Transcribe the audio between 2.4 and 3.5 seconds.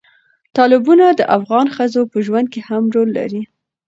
کې هم رول لري.